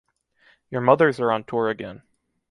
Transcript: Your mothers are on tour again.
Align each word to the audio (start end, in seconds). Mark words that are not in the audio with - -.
Your 0.71 0.81
mothers 0.81 1.19
are 1.19 1.31
on 1.31 1.43
tour 1.43 1.69
again. 1.69 2.01